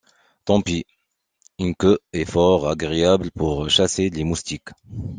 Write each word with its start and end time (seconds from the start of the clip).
Tant 0.45 0.63
pis! 0.63 0.83
une 1.59 1.75
queue 1.75 1.99
est 2.11 2.25
fort 2.25 2.67
agréable 2.67 3.29
pour 3.35 3.69
chasser 3.69 4.09
les 4.09 4.23
moustiques. 4.23 4.69